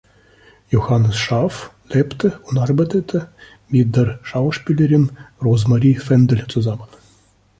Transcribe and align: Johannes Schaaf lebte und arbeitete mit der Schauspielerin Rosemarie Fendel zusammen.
Johannes 0.71 1.15
Schaaf 1.19 1.75
lebte 1.89 2.39
und 2.45 2.57
arbeitete 2.57 3.29
mit 3.67 3.95
der 3.95 4.17
Schauspielerin 4.23 5.11
Rosemarie 5.43 5.93
Fendel 5.99 6.47
zusammen. 6.47 6.87